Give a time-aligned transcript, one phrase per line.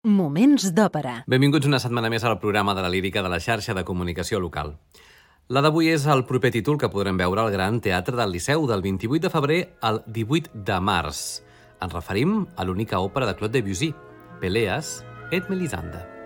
[0.00, 1.26] Moments d'òpera.
[1.28, 4.78] Benvinguts una setmana més al programa de la lírica de la xarxa de comunicació local.
[5.52, 8.80] La d'avui és el proper títol que podrem veure al Gran Teatre del Liceu del
[8.80, 11.42] 28 de febrer al 18 de març.
[11.84, 13.92] Ens referim a l'única òpera de Claude Debussy,
[14.40, 15.04] Peleas
[15.36, 16.19] et Melisande.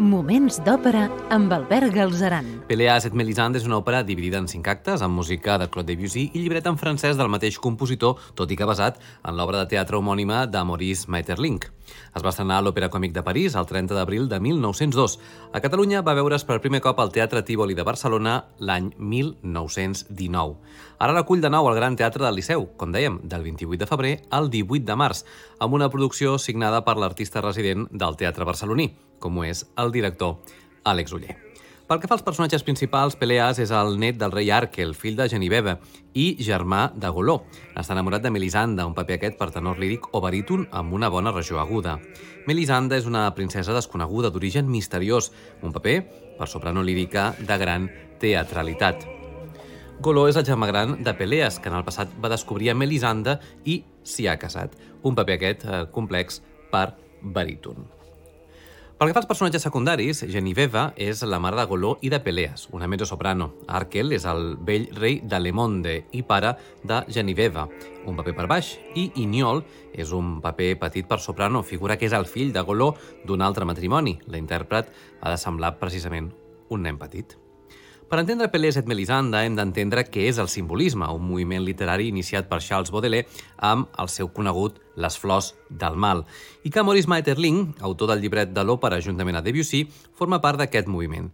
[0.00, 2.46] Moments d'òpera amb Albert Galzeran.
[2.70, 6.28] Peleas et Melisande és una òpera dividida en cinc actes, amb música de Claude Debussy
[6.28, 9.98] i llibret en francès del mateix compositor, tot i que basat en l'obra de teatre
[9.98, 11.66] homònima de Maurice Maeterlinck.
[12.14, 15.18] Es va estrenar a l'Òpera Còmic de París el 30 d'abril de 1902.
[15.50, 20.54] A Catalunya va veure's per primer cop al Teatre Tívoli de Barcelona l'any 1919.
[21.02, 24.16] Ara l'acull de nou al Gran Teatre del Liceu, com dèiem, del 28 de febrer
[24.30, 25.26] al 18 de març,
[25.58, 30.38] amb una producció signada per l'artista resident del Teatre Barceloní, com ho és el director
[30.86, 31.49] Àlex Uller.
[31.90, 35.24] Pel que fa als personatges principals, Peleas és el net del rei Arkel, fill de
[35.26, 35.72] Geniveva,
[36.14, 37.40] i germà de Goló.
[37.74, 41.34] Està enamorat de Melisanda, un paper aquest per tenor líric o baríton amb una bona
[41.34, 41.96] regió aguda.
[42.46, 45.32] Melisanda és una princesa desconeguda d'origen misteriós,
[45.66, 45.98] un paper
[46.38, 47.90] per soprano lírica de gran
[48.22, 49.02] teatralitat.
[49.98, 53.40] Goló és el germà gran de Peleas, que en el passat va descobrir a Melisanda
[53.66, 54.78] i s'hi ha casat.
[55.02, 56.38] Un paper aquest eh, complex
[56.70, 57.98] per baríton.
[59.00, 62.66] Pel que fa als personatges secundaris, Geniveva és la mare de Goló i de Peleas,
[62.76, 63.46] una mezzo-soprano.
[63.64, 66.50] Arkel és el vell rei de Le Monde i pare
[66.84, 67.64] de Geniveva,
[68.04, 69.64] un paper per baix, i Inyol
[69.96, 72.92] és un paper petit per soprano, figura que és el fill de Goló
[73.24, 74.18] d'un altre matrimoni.
[74.28, 76.34] La intèrpret ha de semblar precisament
[76.68, 77.40] un nen petit.
[78.10, 82.48] Per entendre Pelés et Melisande hem d'entendre què és el simbolisme, un moviment literari iniciat
[82.50, 83.28] per Charles Baudelaire
[83.68, 86.24] amb el seu conegut Les flors del mal,
[86.66, 89.84] i que Maurice Maeterlinck, autor del llibret de l'òpera juntament a Debussy,
[90.18, 91.30] forma part d'aquest moviment.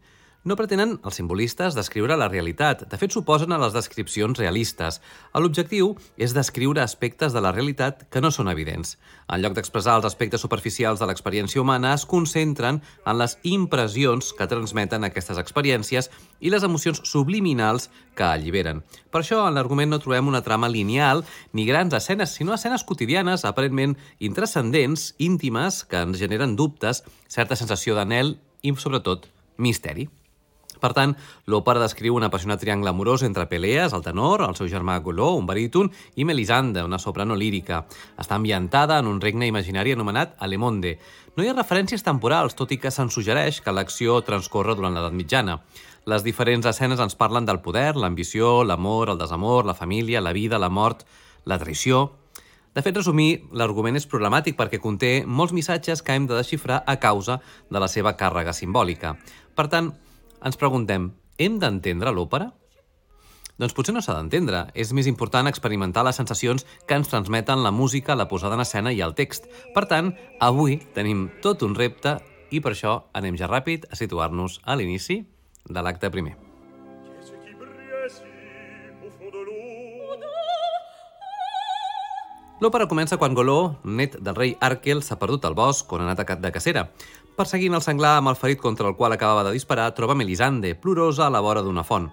[0.47, 5.01] No pretenen els simbolistes descriure la realitat, de fet suposen a les descripcions realistes.
[5.35, 5.89] L'objectiu
[6.23, 8.93] és descriure aspectes de la realitat que no són evidents.
[9.27, 14.47] En lloc d'expressar els aspectes superficials de l'experiència humana, es concentren en les impressions que
[14.47, 18.85] transmeten aquestes experiències i les emocions subliminals que alliberen.
[19.11, 21.25] Per això, en l'argument no trobem una trama lineal
[21.59, 27.99] ni grans escenes, sinó escenes quotidianes, aparentment intrascendents, íntimes, que ens generen dubtes, certa sensació
[27.99, 29.27] d'anel i, sobretot,
[29.59, 30.07] misteri.
[30.83, 31.15] Per tant,
[31.51, 35.47] l'òpera descriu un apassionat triangle amorós entre Peleas, el tenor, el seu germà Goló, un
[35.47, 37.85] baríton, i Melisande, una soprano lírica.
[38.19, 40.99] Està ambientada en un regne imaginari anomenat Alemonde.
[41.37, 45.17] No hi ha referències temporals, tot i que se'n suggereix que l'acció transcorre durant l'edat
[45.17, 45.61] mitjana.
[46.07, 50.61] Les diferents escenes ens parlen del poder, l'ambició, l'amor, el desamor, la família, la vida,
[50.63, 51.03] la mort,
[51.45, 52.07] la traïció...
[52.77, 56.99] De fet, resumir, l'argument és problemàtic perquè conté molts missatges que hem de desxifrar a
[57.01, 57.39] causa
[57.73, 59.15] de la seva càrrega simbòlica.
[59.57, 59.89] Per tant,
[60.45, 62.51] ens preguntem, hem d'entendre l'òpera?
[63.57, 64.67] Doncs potser no s'ha d'entendre.
[64.77, 68.93] És més important experimentar les sensacions que ens transmeten la música, la posada en escena
[68.93, 69.49] i el text.
[69.75, 72.19] Per tant, avui tenim tot un repte
[72.53, 75.23] i per això anem ja ràpid a situar-nos a l'inici
[75.65, 76.37] de l'acte primer.
[82.57, 86.41] L'òpera comença quan Goló, net del rei Arkel, s'ha perdut al bosc on ha anat
[86.41, 86.87] de cacera.
[87.37, 91.27] Perseguint el senglar amb el ferit contra el qual acabava de disparar, troba Melisande, plorosa
[91.27, 92.07] a la vora d'una font.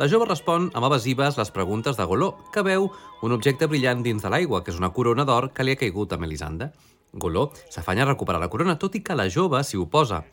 [0.00, 2.88] La jove respon amb evasives les preguntes de Goló, que veu
[3.22, 6.10] un objecte brillant dins de l'aigua, que és una corona d'or que li ha caigut
[6.12, 6.72] a Melisande.
[7.12, 10.24] Goló s'afanya a recuperar la corona, tot i que la jove s'hi oposa.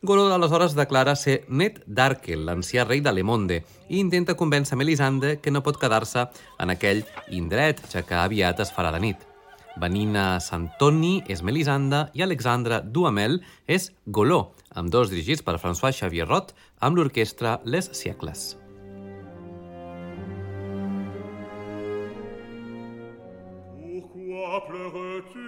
[0.00, 5.50] Goló aleshores declara ser net d'Arkel, l'ancià rei de Lemonde, i intenta convèncer Melisande que
[5.50, 6.28] no pot quedar-se
[6.62, 7.02] en aquell
[7.34, 9.27] indret, ja que aviat es farà de nit.
[9.78, 13.38] Vanina Santoni és Melisanda i Alexandra Duhamel
[13.70, 14.40] és Goló,
[14.74, 18.56] amb dos dirigits per François Xavier Roth amb l'orquestra Les Siècles.
[23.78, 25.46] Pourquoi pleures-tu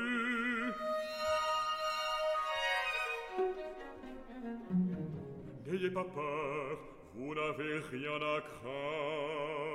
[5.67, 6.79] N'ayez pas peur,
[7.17, 9.70] vous n'avez rien à craindre.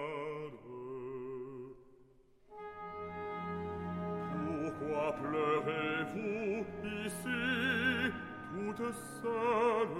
[4.96, 8.12] pourquoi pleurez-vous ici,
[8.54, 9.96] toute seule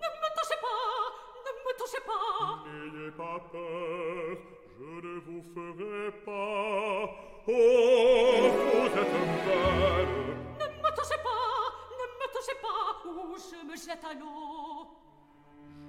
[0.00, 0.84] Ne me touchez pas
[1.44, 2.32] Ne me touchez pas
[2.66, 4.36] N'ayez pas peur,
[4.78, 6.98] je ne vous ferai pas.
[7.46, 9.16] Oh, vous êtes
[9.46, 10.16] belle
[10.58, 11.46] Ne me touchez pas
[11.98, 14.86] Ne me touchez pas Ou je me jette à l'eau?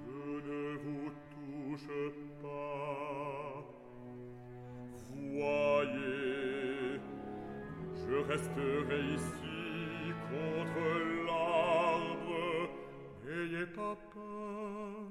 [0.05, 1.93] Je ne vous touche
[2.41, 3.63] pas.
[5.09, 6.22] Voyez
[8.07, 10.85] Je resterai ici contre
[11.25, 12.69] l'arbre.
[13.25, 15.03] N'ayez pas peur.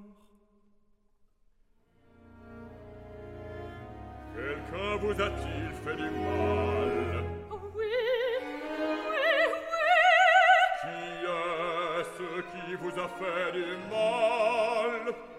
[4.35, 7.95] Quelqu'un vous a-t-il fait du mal Oui,
[8.41, 9.25] oui, oui.
[10.83, 11.27] Qui
[12.01, 15.32] est-ce qui vous a fait du mal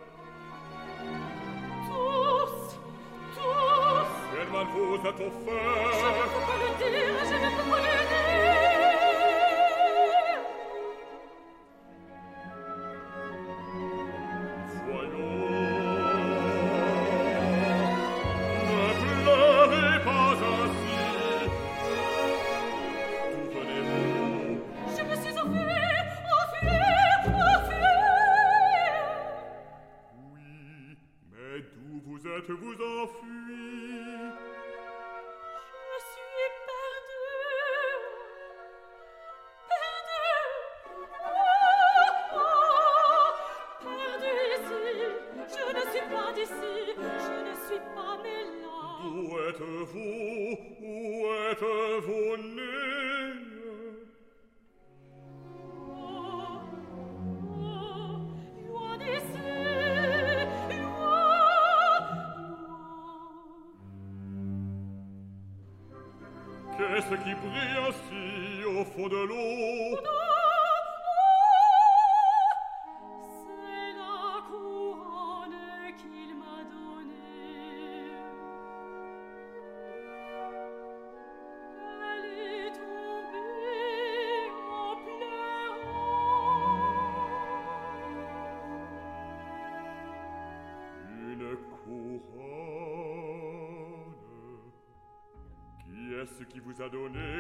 [4.72, 5.62] vous a tout fait.
[5.94, 8.73] Je ne peux pas le dire, je ne peux pas le dire.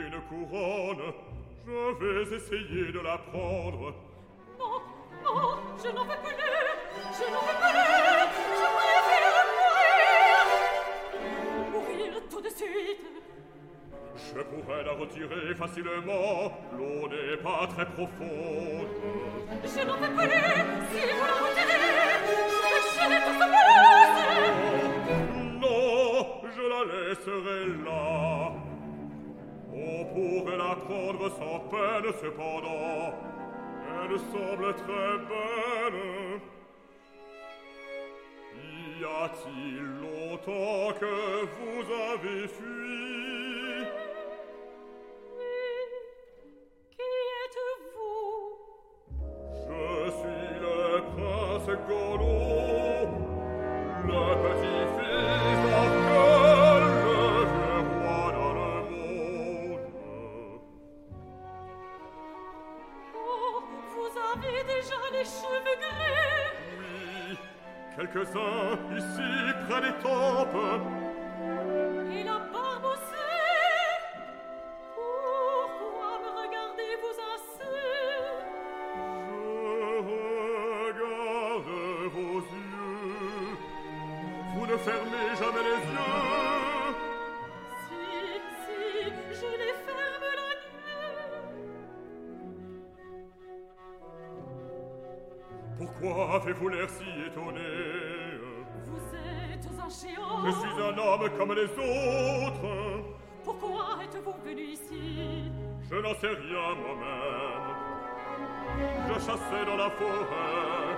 [0.05, 1.13] Une couronne
[1.65, 3.94] Je vais essayer de la prendre.
[4.59, 4.81] Non,
[5.23, 6.35] non, je n'en veux plus,
[7.17, 7.77] je n'en veux plus,
[8.59, 10.45] je préfère mourir.
[11.71, 13.07] Mourir tout de suite.
[14.15, 16.51] Je pourrais la retirer facilement.
[16.77, 18.88] L'eau n'est pas très profonde.
[19.63, 20.29] Je n'en veux plus,
[20.91, 21.79] si vous la retirez,
[22.89, 23.45] je vais tout ce
[25.59, 28.72] Non, je la laisserai là.
[29.75, 33.13] Oh, pour la prendre sans peine, cependant,
[33.89, 36.39] elle semble très belle.
[38.99, 41.15] Y a-t-il longtemps que
[41.57, 41.83] vous
[42.13, 43.12] avez fui
[96.44, 97.62] fait vouloir si étonné.
[98.85, 100.45] Vous êtes un géant.
[100.45, 102.68] Je suis un homme comme les autres.
[103.44, 105.52] Pourquoi êtes-vous venu ici
[105.90, 107.69] Je n'en sais rien moi-même.
[109.07, 110.97] Je chassais dans la forêt.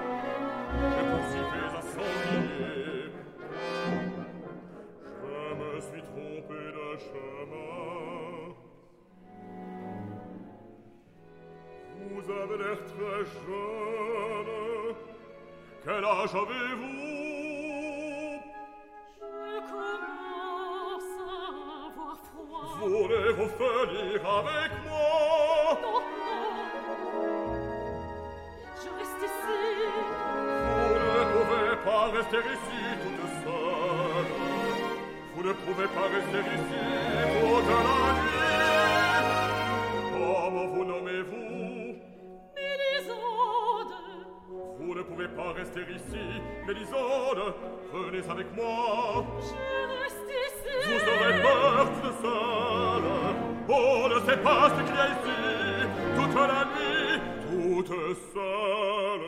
[0.92, 3.12] J'ai poursuivi un sanglier.
[5.22, 8.56] Je me suis trompé de chemin.
[11.98, 14.85] Vous avez l'air très jeune
[15.86, 17.25] que là j'avais vous
[48.36, 49.26] avec moi.
[49.40, 49.54] Je
[50.02, 50.74] reste ici.
[50.88, 53.10] Vous aurez peur porte seule.
[53.68, 55.40] On ne sait pas ce qu'il y a ici.
[56.16, 57.14] Toute la nuit,
[57.50, 57.96] toute
[58.34, 59.28] seule.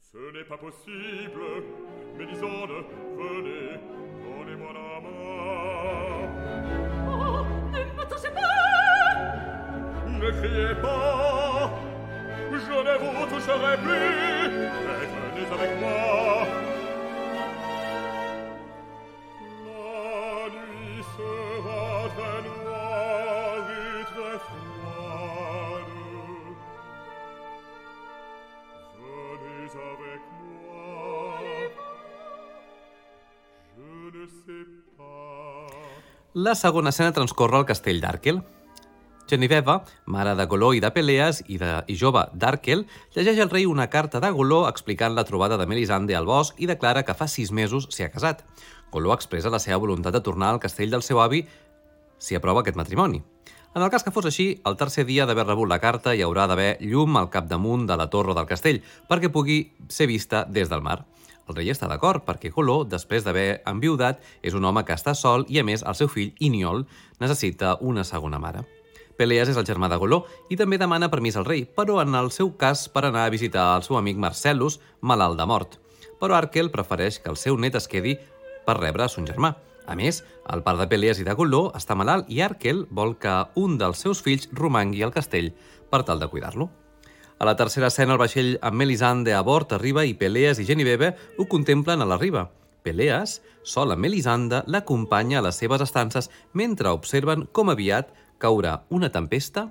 [0.00, 1.42] Ce n'est pas possible.
[2.16, 2.70] Mélisande,
[3.16, 3.65] venez.
[36.36, 38.42] La segona escena transcorre al castell d'Arkel.
[39.26, 42.84] Genevieva, mare de Goló i de Peleas i, de, i jove d'Arkel,
[43.16, 46.68] llegeix al rei una carta de Goló explicant la trobada de Melisande al bosc i
[46.70, 48.44] declara que fa sis mesos s'hi ha casat.
[48.92, 51.42] Goló expressa la seva voluntat de tornar al castell del seu avi
[52.18, 53.22] si aprova aquest matrimoni.
[53.76, 56.46] En el cas que fos així, el tercer dia d'haver rebut la carta hi haurà
[56.48, 58.78] d'haver llum al capdamunt de la torre del castell
[59.10, 61.02] perquè pugui ser vista des del mar.
[61.46, 65.46] El rei està d'acord perquè Goló, després d'haver enviudat, és un home que està sol
[65.48, 66.86] i, a més, el seu fill, Iniol,
[67.22, 68.64] necessita una segona mare.
[69.16, 72.30] Peleas és el germà de Goló i també demana permís al rei, però en el
[72.34, 75.78] seu cas per anar a visitar el seu amic Marcellus, malalt de mort.
[76.20, 78.16] Però Arkel prefereix que el seu net es quedi
[78.66, 79.54] per rebre a son germà.
[79.86, 83.38] A més, el pare de Peleas i de Goló està malalt i Arkel vol que
[83.54, 85.52] un dels seus fills romangui al castell
[85.90, 86.68] per tal de cuidar-lo.
[87.38, 91.12] A la tercera escena, el vaixell amb Melisande a bord arriba i Peleas i Genevieve
[91.36, 92.46] ho contemplen a la riba.
[92.86, 99.12] Peleas, sol amb Melisande, l'acompanya a les seves estances mentre observen com aviat caurà una
[99.12, 99.68] tempesta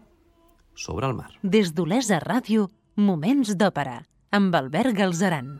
[0.75, 1.31] sobre el mar.
[1.41, 2.69] Des d'Olesa Ràdio,
[3.01, 5.55] Moments d'Òpera, amb Albert Galzeran.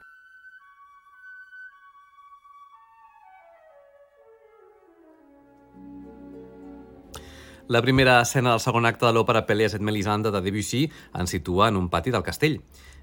[7.68, 10.84] La primera escena del segon acte de l'òpera Peleas et Melisande de Debussy
[11.18, 12.60] ens situa en un pati del castell.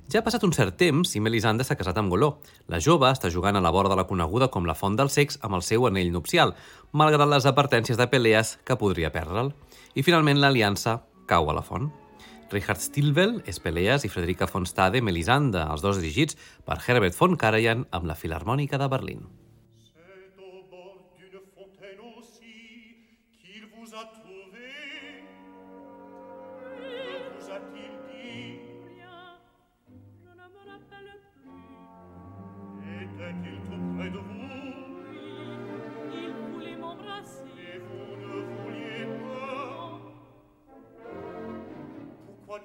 [0.07, 2.37] Ja ha passat un cert temps i Melisande s'ha casat amb Goló.
[2.71, 5.41] La jove està jugant a la vora de la coneguda com la Font del Sex
[5.43, 6.55] amb el seu anell nupcial,
[6.93, 9.51] malgrat les advertències de Peleas que podria perdre'l.
[9.99, 11.91] I finalment l'aliança cau a la font.
[12.55, 17.35] Richard Stilwell és Peleas i Frederica von Stade Melisande, els dos dirigits per Herbert von
[17.35, 19.42] Karajan amb la Filarmònica de Berlín.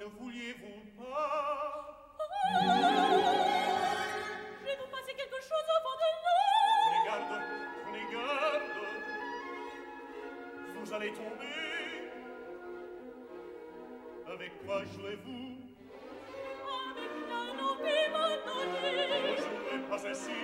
[0.08, 1.84] Vouliez-vous pas?
[4.60, 6.42] Je vais vous passer quelque chose avant de l'eau.
[6.84, 7.34] Prenez garde,
[7.84, 8.78] prenez garde.
[10.74, 11.56] Vous allez tomber.
[14.32, 15.46] Avec quoi jouez-vous?
[16.90, 17.40] Avec la
[17.90, 18.28] et mon
[19.22, 20.38] Ne jouez pas ainsi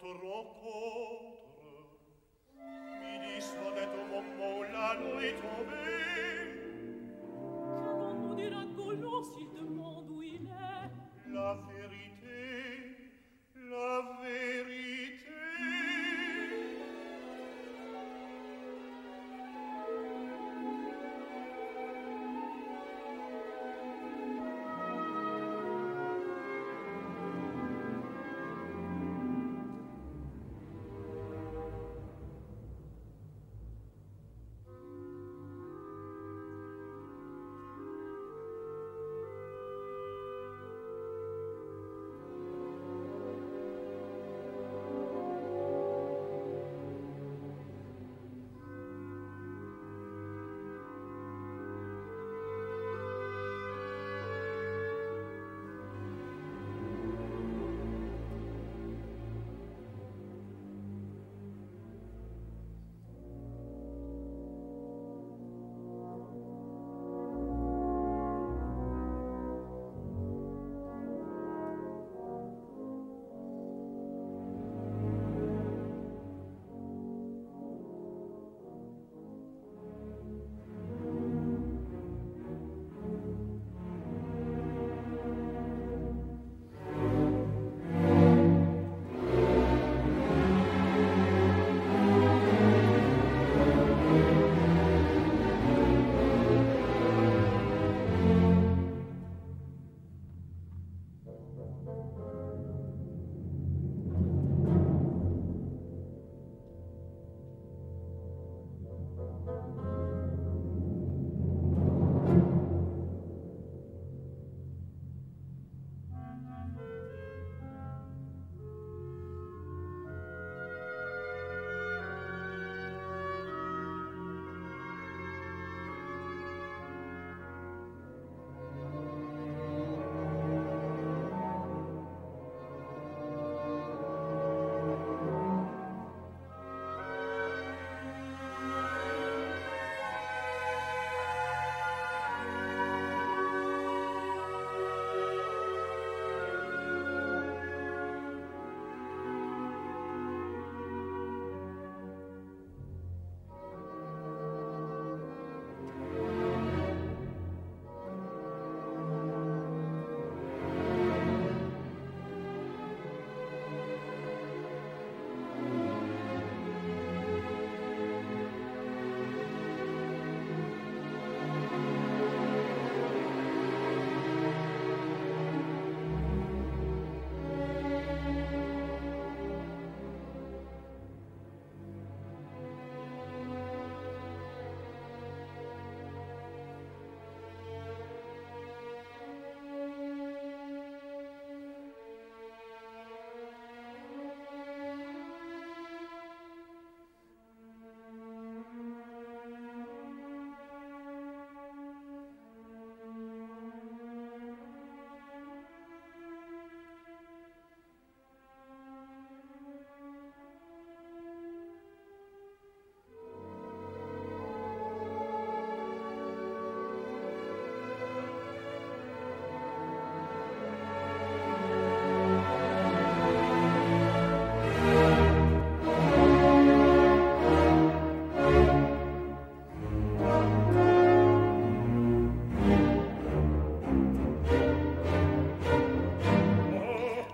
[0.00, 1.19] troppo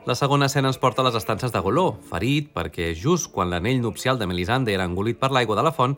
[0.07, 3.81] La segona escena ens porta a les estances de Goló, ferit perquè just quan l'anell
[3.83, 5.97] nupcial de Melisande era engolit per l'aigua de la font,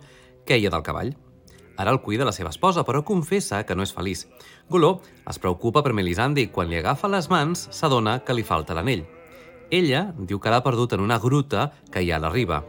[0.48, 1.10] queia del cavall.
[1.76, 4.24] Ara el cuida la seva esposa, però confessa que no és feliç.
[4.72, 8.72] Goló es preocupa per Melisande i quan li agafa les mans s'adona que li falta
[8.72, 9.04] l'anell.
[9.68, 12.62] Ella diu que l'ha perdut en una gruta que hi ha a la riba.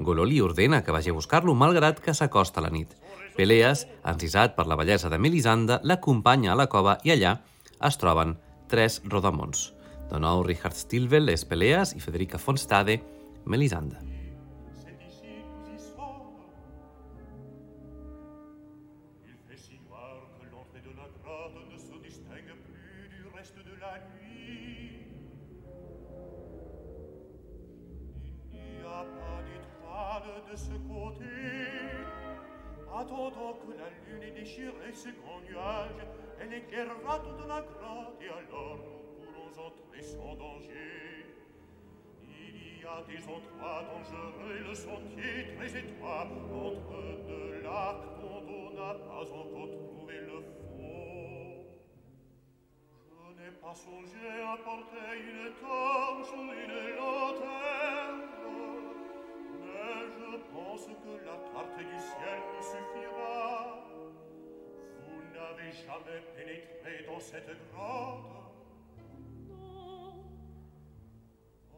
[0.00, 2.96] Goló li ordena que vagi a buscar-lo, malgrat que s'acosta la nit.
[3.36, 7.42] Peleas, encisat per la bellesa de Melisande, l'acompanya a la cova i allà
[7.84, 8.38] es troben
[8.72, 9.75] tres rodamons.
[10.10, 13.00] De nou, Richard Stilwell és Peleas i Federica von Stade,
[13.44, 14.16] Melisande.
[32.98, 36.06] Attendant que la lune ait déchiré ses grands nuages,
[36.40, 37.85] elle éclairera toute la grotte
[42.22, 48.74] Il y a des endroits dangereux, le sentier très étroit, entre deux lacs dont on
[48.74, 51.64] n'a pas encore trouvé le fond.
[53.08, 58.22] Je n'ai pas songé à porter une torche ou une lanterne,
[59.60, 63.34] mais je pense que la clarté du ciel nous suffira.
[65.02, 68.35] Vous n'avez jamais pénétré dans cette grotte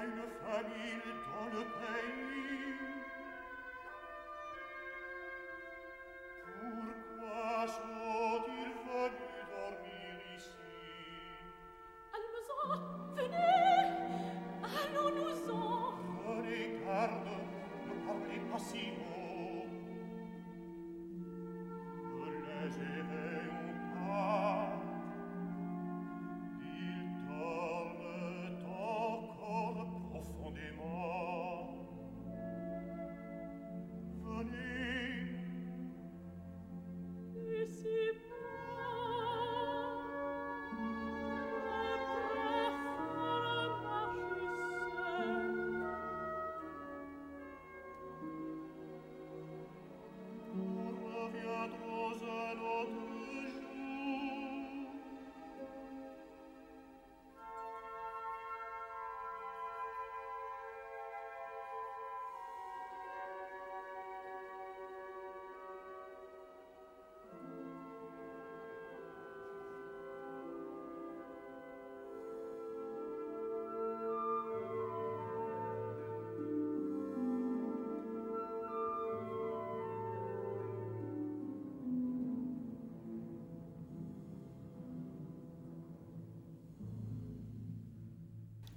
[0.00, 2.45] eine Famille dans le pays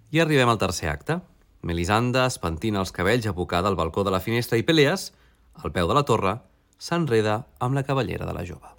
[0.09, 1.19] I arribem al tercer acte.
[1.61, 5.11] Melisanda es pentina els cabells abocada al balcó de la finestra i Pelees,
[5.53, 6.39] al peu de la torre,
[6.81, 8.78] s'enreda amb la cavallera de la jove.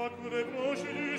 [0.00, 1.09] quod le procedi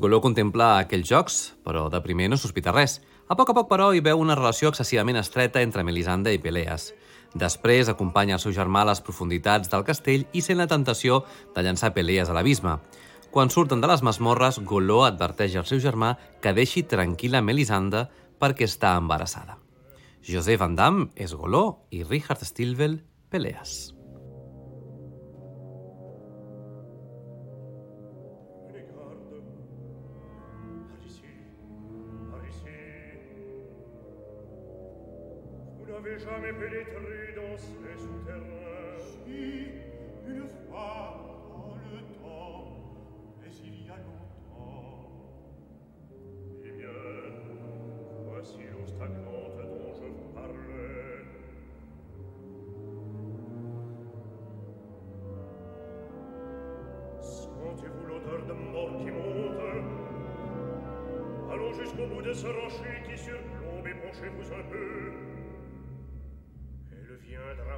[0.00, 3.02] Goló contempla aquells jocs, però de primer no sospita res.
[3.28, 6.86] A poc a poc, però, hi veu una relació excessivament estreta entre Melisande i Peleas.
[7.36, 11.20] Després acompanya el seu germà a les profunditats del castell i sent la tentació
[11.52, 12.78] de llançar Peleas a l'abisme.
[13.30, 18.06] Quan surten de les masmorres, Goló adverteix al seu germà que deixi tranquil·la Melisande
[18.40, 19.60] perquè està embarassada.
[20.24, 23.99] José Van Damme és Goló i Richard Stilwell, Peleas.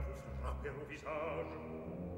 [0.07, 2.12] vous frapper au visage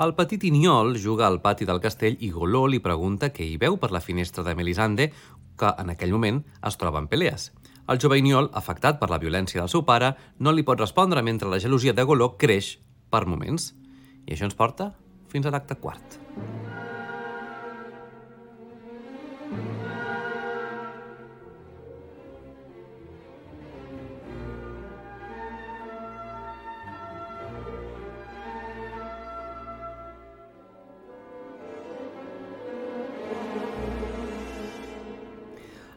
[0.00, 3.74] El petit Iniol juga al pati del castell i Goló li pregunta què hi veu
[3.76, 5.10] per la finestra de Melisande,
[5.60, 6.38] que en aquell moment
[6.70, 7.50] es troba en Peleas.
[7.84, 11.52] El jove Iniol, afectat per la violència del seu pare, no li pot respondre mentre
[11.52, 12.78] la gelosia de Goló creix
[13.12, 13.74] per moments.
[14.24, 14.94] I això ens porta
[15.28, 16.16] fins a l'acte quart.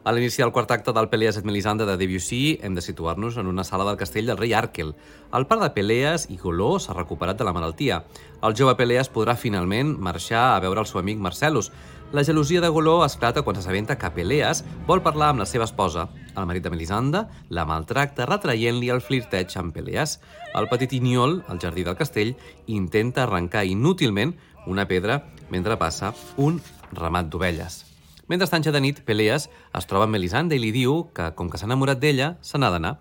[0.04, 3.46] A l'inici del quart acte del Peleas et Melisande de Debussy hem de situar-nos en
[3.48, 4.90] una sala del castell del rei Arkel.
[5.32, 8.02] El pare de Peleas i Goló s'ha recuperat de la malaltia.
[8.44, 11.70] El jove Peleas podrà finalment marxar a veure el seu amic Marcellus.
[12.12, 16.10] La gelosia de Goló esclata quan s'assabenta que Peleas vol parlar amb la seva esposa.
[16.36, 20.18] El marit de Melisande la maltracta retraient-li el flirteig amb Peleas.
[20.52, 22.36] El petit Iniol, al jardí del castell,
[22.66, 24.36] intenta arrencar inútilment
[24.66, 26.60] una pedra mentre passa un
[26.92, 27.93] ramat d'ovelles.
[28.26, 31.60] Mentrestant, ja de nit, Peleas es troba amb Melisande i li diu que, com que
[31.60, 32.96] s'ha enamorat d'ella, se n'ha d'anar.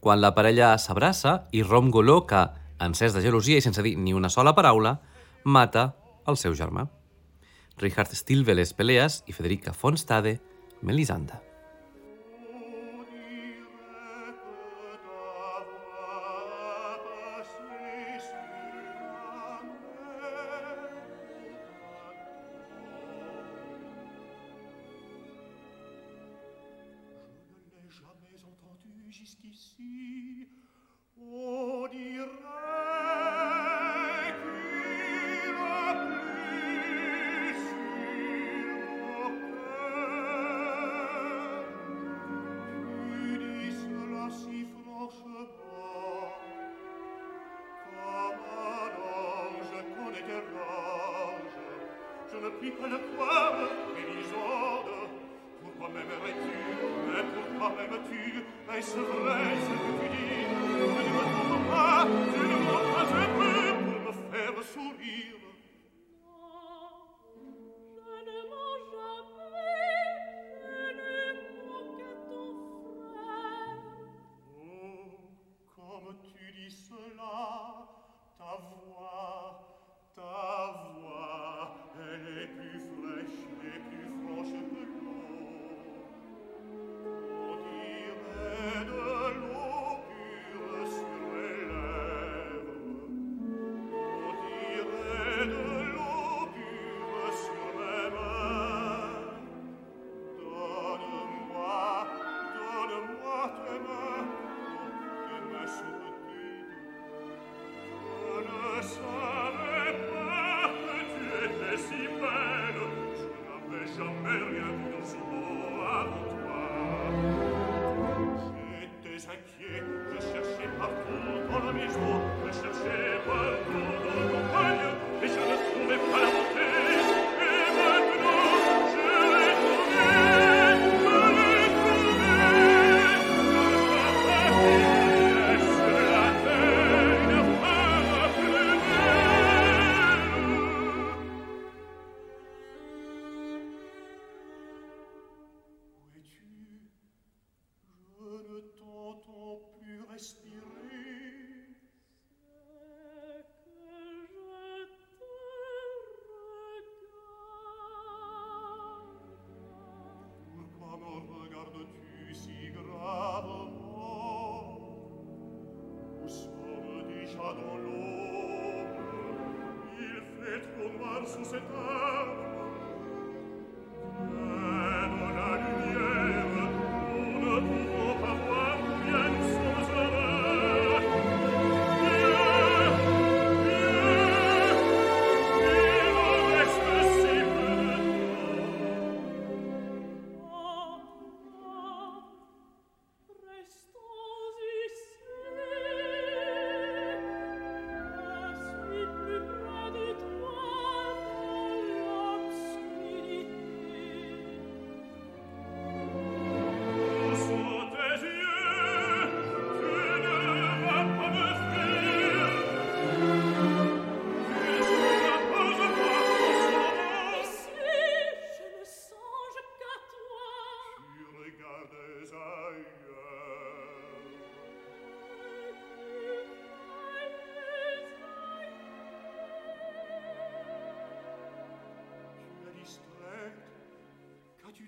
[0.00, 2.46] Quan la parella s'abraça, i rom Goló, que,
[2.80, 4.96] encès de gelosia i sense dir ni una sola paraula,
[5.44, 5.92] mata
[6.26, 6.88] el seu germà.
[7.84, 10.38] Richard Stilwell és Peleas i Federica von Stade,
[10.80, 11.51] Melisande.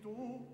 [0.05, 0.53] tu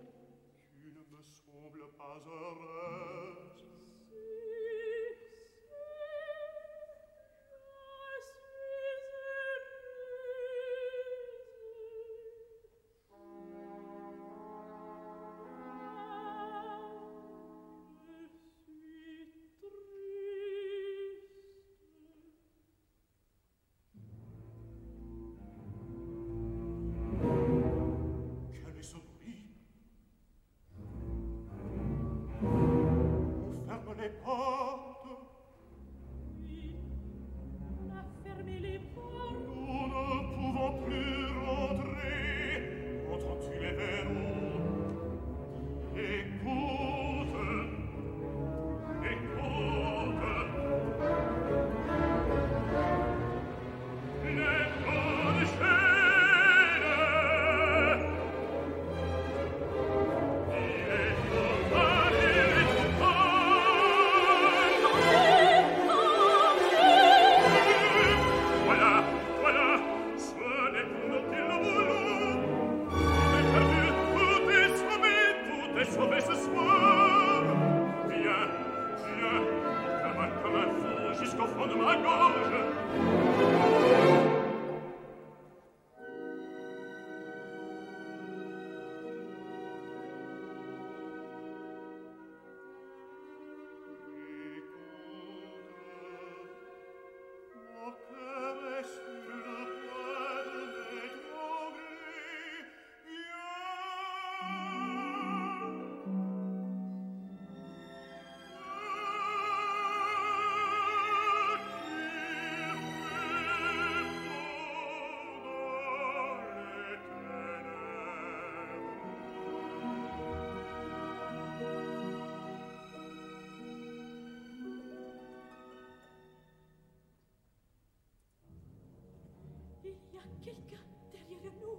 [130.43, 130.83] Quelqu'un
[131.13, 131.79] derrière nous.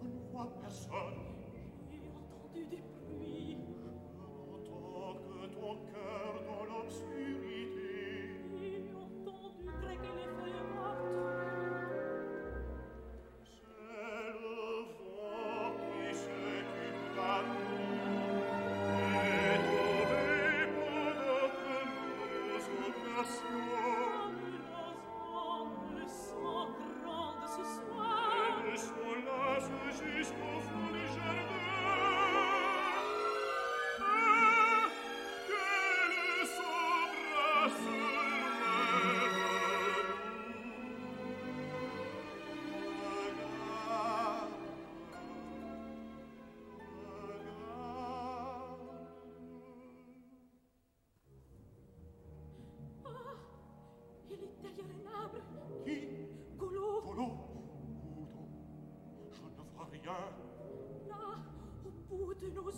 [0.00, 1.07] On ne voit personne.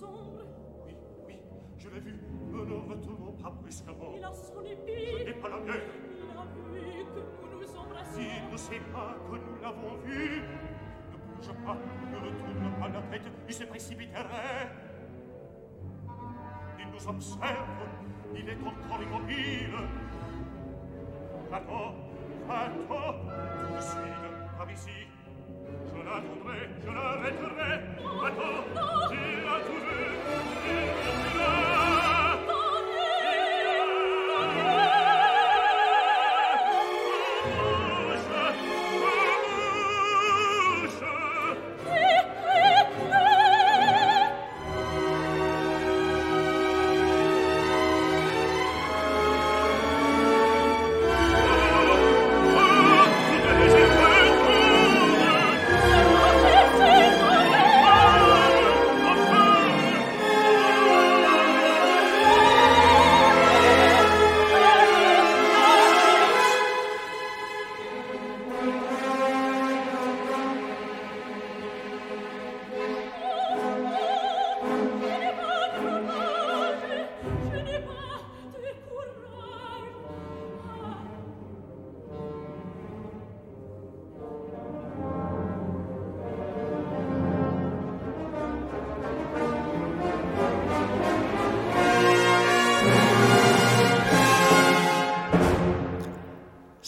[0.01, 0.43] Sombre.
[0.87, 0.95] Oui,
[1.27, 1.37] oui,
[1.79, 2.15] je l'ai vu.
[2.53, 4.13] Ne nous retournons pas brusquement.
[4.17, 5.25] Il a son Ce épée.
[5.25, 5.83] n'est pas la guerre.
[6.13, 7.21] Il a vu que
[7.53, 8.21] nous nous embrassions.
[8.21, 10.43] S'il ne sait pas que nous l'avons vu,
[11.13, 11.77] ne bouge pas,
[12.13, 14.69] ne retourne pas la tête, il se précipiterait.
[16.81, 17.81] Il nous observe,
[18.35, 19.77] il est encore immobile.
[21.51, 21.95] Va-t'en,
[22.47, 24.91] va-t'en, tout de suite, par ici.
[25.93, 27.73] Je l'attendrai, je l'arrêterai.
[28.23, 28.90] Va-t'en,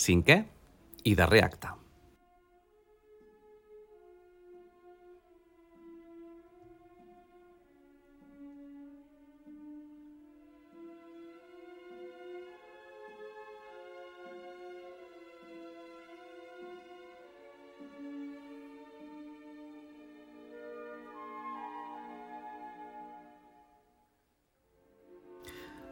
[0.03, 0.43] Cinquè
[1.07, 1.72] i darrer acte.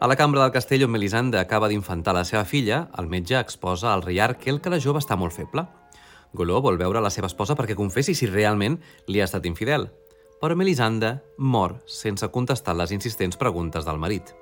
[0.00, 3.90] A la cambra del castell on Melisande acaba d'infantar la seva filla, el metge exposa
[3.92, 5.66] al rei Arkel que la jove està molt feble.
[6.32, 8.78] Goló vol veure la seva esposa perquè confessi si realment
[9.12, 9.90] li ha estat infidel.
[10.40, 14.32] Però Melisande mor sense contestar les insistents preguntes del marit.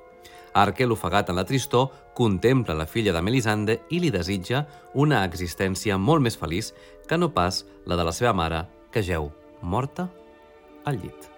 [0.54, 4.62] Arkel, ofegat en la tristor, contempla la filla de Melisande i li desitja
[4.94, 6.70] una existència molt més feliç
[7.11, 8.62] que no pas la de la seva mare,
[8.94, 10.06] que geu morta
[10.86, 11.38] al llit.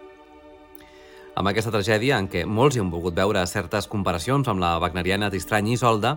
[1.41, 5.31] Amb aquesta tragèdia, en què molts hi han volgut veure certes comparacions amb la wagneriana
[5.33, 6.11] d'Istrany i Isolda,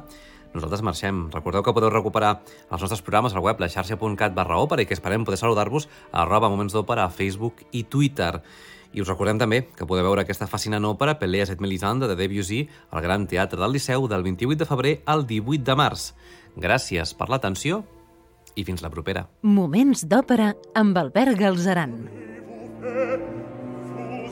[0.52, 1.22] nosaltres marxem.
[1.32, 5.24] Recordeu que podeu recuperar els nostres programes al web laxarxa.cat barra òpera i que esperem
[5.24, 8.42] poder saludar-vos a arroba Moments d'Òpera a Facebook i Twitter.
[8.92, 12.66] I us recordem també que podeu veure aquesta fascinant òpera Peleas et Melisande de Debussy
[12.92, 16.10] al Gran Teatre del Liceu del 28 de febrer al 18 de març.
[16.60, 17.86] Gràcies per l'atenció
[18.60, 19.30] i fins la propera.
[19.48, 21.96] Moments d'òpera amb Albert Galzeran.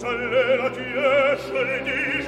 [0.01, 2.20] Cialla la ti esce di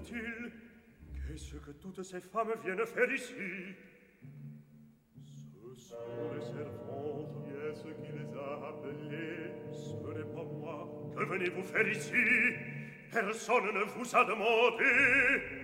[0.00, 0.52] t-il
[1.26, 3.34] Qu'est-ce que toutes ces femmes viennent faire ici
[5.34, 10.88] Ce sont les servantes, est-ce qui les a appelées Ce n'est pas moi.
[11.16, 12.12] Que venez-vous faire ici
[13.10, 15.55] Personne ne vous a demandé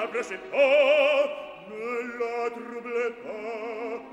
[0.00, 1.26] n'abrasait pas,
[1.70, 4.09] ne la troublait pas,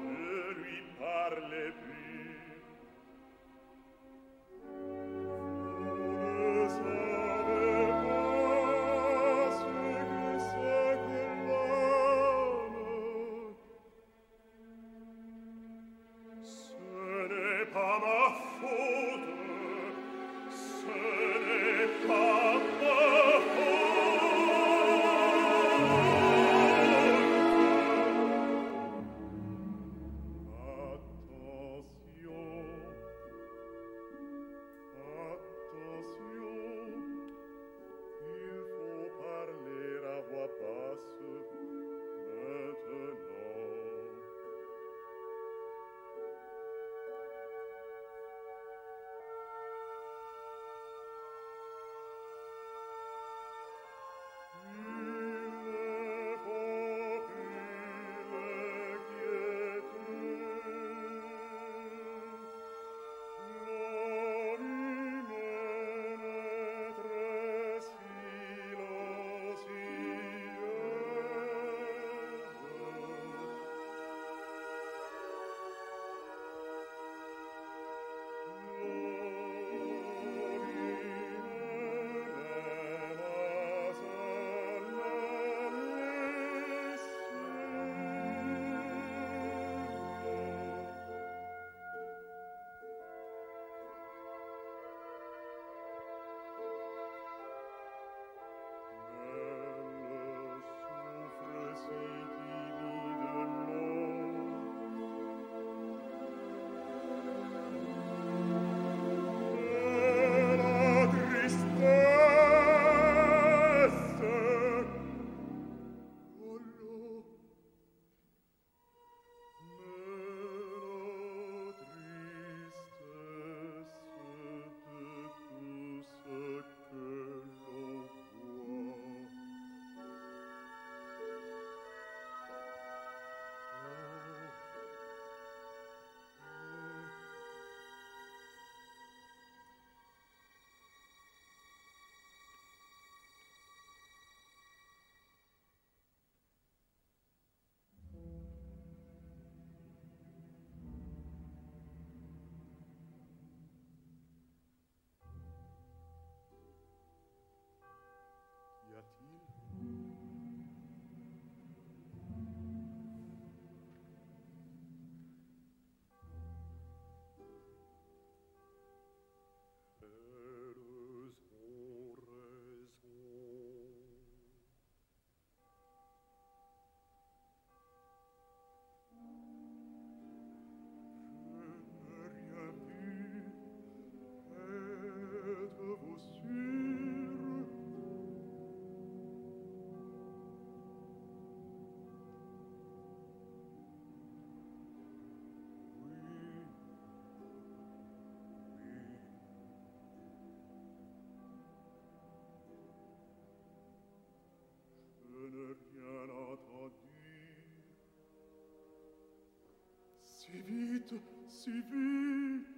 [210.47, 212.76] Si vite, si vite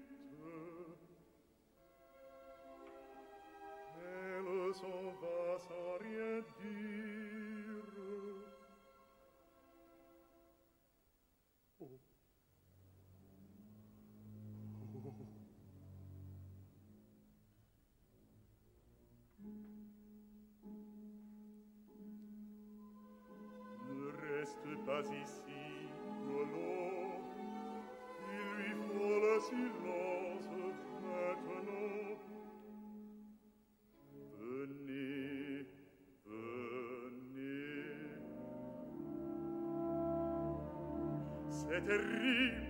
[25.00, 26.72] quasi sicuro
[28.34, 30.50] il lui faut le silence
[31.02, 32.20] maintenant
[34.40, 35.66] venez
[36.26, 37.16] venez
[41.50, 42.69] c'est terrible